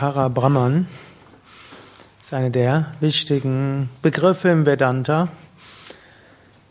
[0.00, 0.86] Parabrahman
[2.22, 5.28] ist einer der wichtigen Begriffe im Vedanta.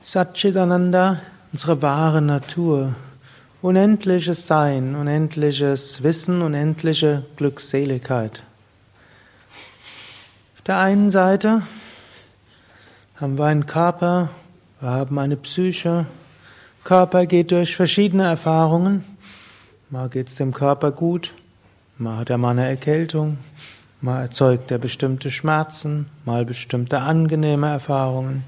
[0.02, 1.20] Satchitananda,
[1.52, 2.96] unsere wahre Natur,
[3.62, 8.42] unendliches Sein, unendliches Wissen, unendliche Glückseligkeit.
[10.56, 11.62] Auf der einen Seite
[13.18, 14.32] haben wir einen Körper,
[14.80, 16.08] wir haben eine Psyche.
[16.84, 19.06] Körper geht durch verschiedene Erfahrungen.
[19.92, 21.32] Mal geht es dem Körper gut,
[22.00, 23.38] mal hat er mal eine Erkältung,
[24.02, 28.44] mal erzeugt er bestimmte Schmerzen, mal bestimmte angenehme Erfahrungen.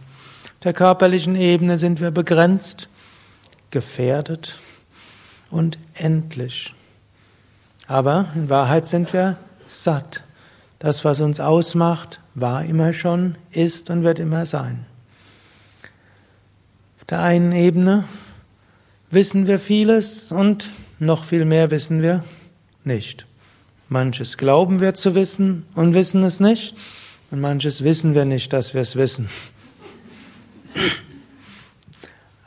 [0.46, 2.88] Auf der körperlichen Ebene sind wir begrenzt,
[3.70, 4.58] gefährdet
[5.50, 6.74] und endlich.
[7.88, 9.36] Aber in Wahrheit sind wir
[9.68, 10.24] satt.
[10.80, 14.86] Das, was uns ausmacht, war immer schon, ist und wird immer sein.
[17.00, 18.06] Auf der einen Ebene
[19.10, 22.24] wissen wir vieles und noch viel mehr wissen wir
[22.86, 23.26] nicht.
[23.92, 26.76] Manches glauben wir zu wissen und wissen es nicht
[27.30, 29.28] und manches wissen wir nicht, dass wir es wissen.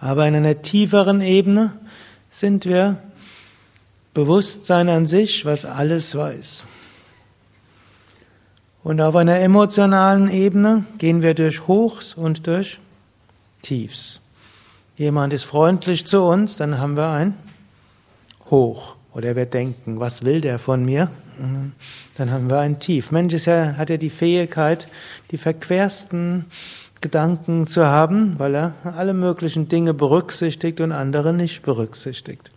[0.00, 1.72] Aber in einer tieferen Ebene
[2.30, 2.96] sind wir
[4.14, 6.64] Bewusstsein an sich, was alles weiß.
[8.82, 12.80] Und auf einer emotionalen Ebene gehen wir durch Hochs und durch
[13.60, 14.22] Tiefs.
[14.96, 17.34] Jemand ist freundlich zu uns, dann haben wir ein
[18.48, 18.96] Hoch.
[19.14, 21.08] Oder wir denken, was will der von mir?
[21.38, 21.72] Mhm.
[22.16, 23.12] Dann haben wir ein Tief.
[23.12, 24.88] Mensch ist ja, hat ja die Fähigkeit,
[25.30, 26.46] die verquersten
[27.00, 32.50] Gedanken zu haben, weil er alle möglichen Dinge berücksichtigt und andere nicht berücksichtigt.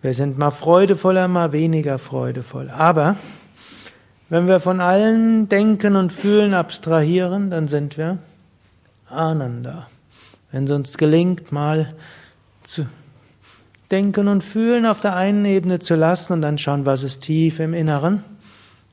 [0.00, 2.70] Wir sind mal freudevoller, mal weniger freudevoll.
[2.70, 3.16] Aber
[4.28, 8.18] wenn wir von allen Denken und Fühlen abstrahieren, dann sind wir
[9.08, 9.88] Ananda.
[10.52, 11.94] Wenn es uns gelingt, mal
[12.64, 12.86] zu
[13.90, 17.60] denken und fühlen auf der einen Ebene zu lassen und dann schauen, was ist tief
[17.60, 18.24] im Inneren.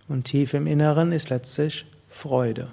[0.07, 2.67] Und tief im Inneren ist letztlich Freude.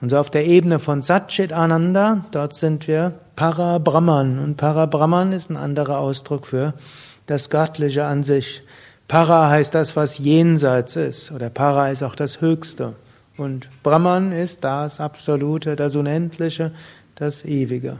[0.00, 4.38] Und so auf der Ebene von Satchit Ananda, dort sind wir Parabrahman.
[4.38, 6.74] Und Parabrahman ist ein anderer Ausdruck für
[7.26, 8.62] das Göttliche an sich.
[9.08, 12.94] Para heißt das, was jenseits ist, oder Para ist auch das Höchste.
[13.36, 16.72] Und Brahman ist das Absolute, das Unendliche,
[17.14, 17.98] das Ewige.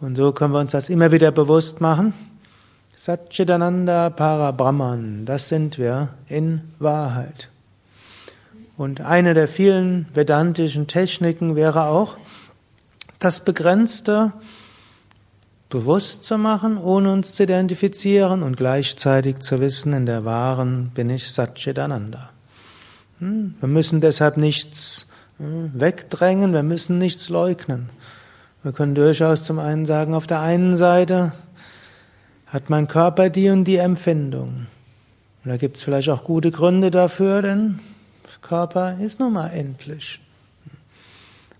[0.00, 2.14] Und so können wir uns das immer wieder bewusst machen.
[2.96, 7.48] Satchitananda Para Brahman, das sind wir in Wahrheit.
[8.76, 12.16] Und eine der vielen vedantischen Techniken wäre auch,
[13.18, 14.32] das Begrenzte
[15.68, 21.10] bewusst zu machen, ohne uns zu identifizieren und gleichzeitig zu wissen, in der wahren bin
[21.10, 22.30] ich Satchitananda.
[23.18, 27.90] Hm, wir müssen deshalb nichts hm, wegdrängen, wir müssen nichts leugnen.
[28.62, 31.32] Wir können durchaus zum einen sagen, auf der einen Seite
[32.46, 34.66] hat mein Körper die und die Empfindung.
[35.44, 37.78] Und da gibt es vielleicht auch gute Gründe dafür, denn
[38.42, 40.20] Körper ist nun mal endlich.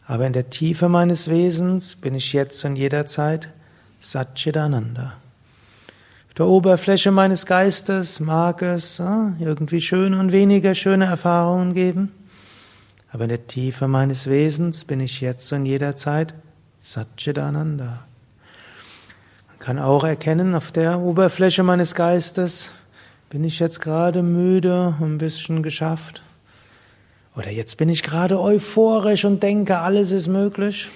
[0.06, 3.48] Aber in der Tiefe meines Wesens bin ich jetzt und jederzeit
[4.00, 5.14] Satchitananda.
[6.28, 12.10] Auf der Oberfläche meines Geistes mag es ja, irgendwie schöne und weniger schöne Erfahrungen geben,
[13.12, 16.34] aber in der Tiefe meines Wesens bin ich jetzt und jederzeit
[16.80, 18.04] Satchitananda.
[19.48, 22.70] Man kann auch erkennen, auf der Oberfläche meines Geistes
[23.28, 26.22] bin ich jetzt gerade müde, ein bisschen geschafft.
[27.36, 30.88] Oder jetzt bin ich gerade euphorisch und denke, alles ist möglich.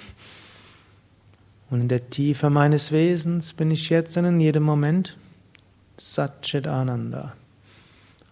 [1.69, 5.15] Und in der Tiefe meines Wesens bin ich jetzt in jedem Moment
[5.97, 7.33] Satchit Ananda.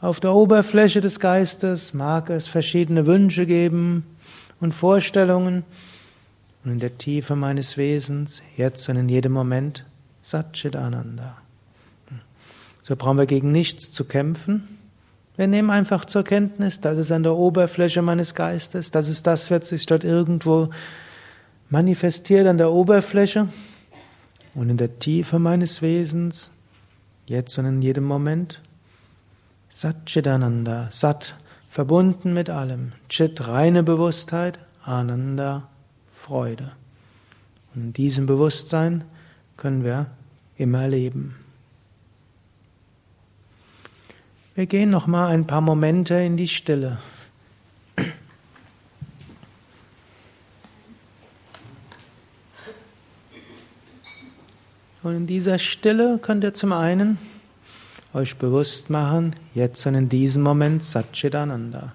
[0.01, 4.05] Auf der Oberfläche des Geistes mag es verschiedene Wünsche geben
[4.59, 5.63] und Vorstellungen.
[6.63, 9.85] Und in der Tiefe meines Wesens, jetzt und in jedem Moment,
[10.21, 11.37] Satchit Ananda.
[12.81, 14.67] So brauchen wir gegen nichts zu kämpfen.
[15.35, 19.49] Wir nehmen einfach zur Kenntnis, das ist an der Oberfläche meines Geistes, das ist das,
[19.49, 20.69] was sich dort irgendwo
[21.69, 23.47] manifestiert an der Oberfläche
[24.53, 26.51] und in der Tiefe meines Wesens,
[27.25, 28.61] jetzt und in jedem Moment.
[29.69, 31.35] Satchitananda, Sat,
[31.67, 32.91] verbunden mit allem.
[33.09, 35.67] Chit, reine Bewusstheit, Ananda,
[36.23, 36.71] Freude.
[37.75, 39.03] Und in diesem Bewusstsein
[39.57, 40.07] können wir
[40.57, 41.35] immer leben.
[44.55, 46.97] Wir gehen noch mal ein paar Momente in die Stille.
[55.01, 57.17] Und in dieser Stille könnt ihr zum einen
[58.13, 61.91] euch bewusst machen, jetzt und in diesem Moment Satchitananda.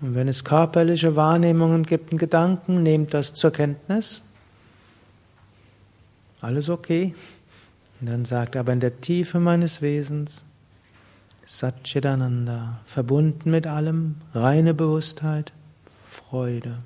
[0.00, 4.22] Und wenn es körperliche Wahrnehmungen gibt und Gedanken, nehmt das zur Kenntnis.
[6.40, 7.14] Alles okay.
[8.00, 10.44] Und dann sagt aber in der Tiefe meines Wesens
[11.46, 15.52] Satchitananda, verbunden mit allem, reine Bewusstheit,
[16.06, 16.78] Freude.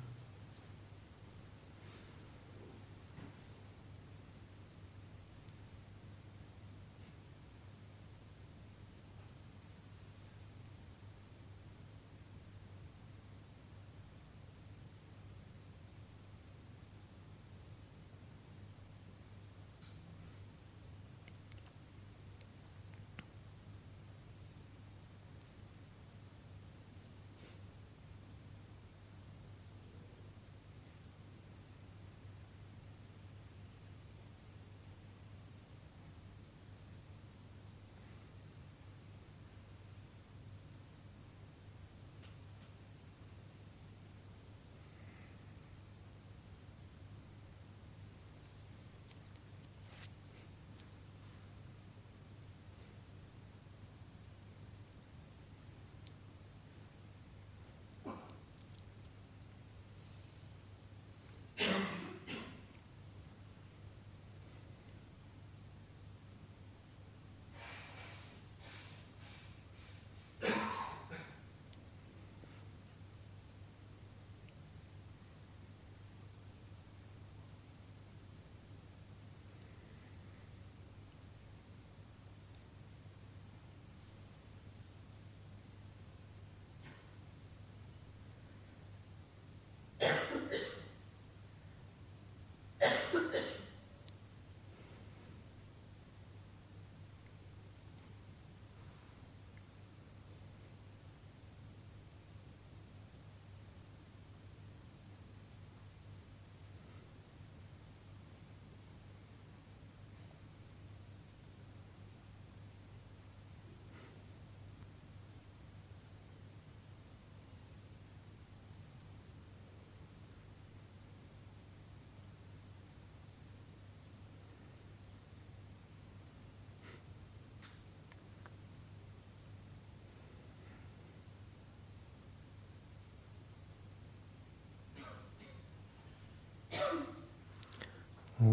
[138.41, 138.43] お